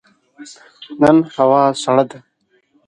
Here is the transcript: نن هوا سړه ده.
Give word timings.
نن 1.01 1.17
هوا 1.35 1.63
سړه 1.81 2.03
ده. 2.09 2.19